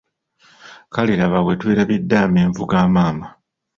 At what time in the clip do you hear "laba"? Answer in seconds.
1.19-1.39